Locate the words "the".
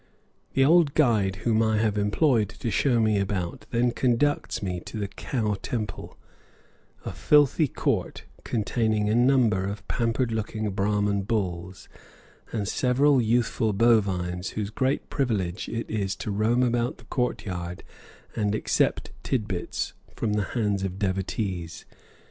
0.55-0.65, 4.97-5.07, 16.97-17.05, 20.33-20.45